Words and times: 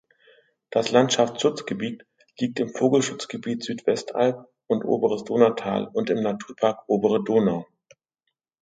Das 0.71 0.89
Landschaftsschutzgebiet 0.89 2.07
liegt 2.39 2.59
im 2.59 2.73
Vogelschutzgebiet 2.73 3.63
Südwestalb 3.63 4.47
und 4.65 4.83
Oberes 4.83 5.25
Donautal 5.25 5.87
und 5.93 6.09
im 6.09 6.23
Naturpark 6.23 6.79
Obere 6.87 7.23
Donau. 7.23 7.67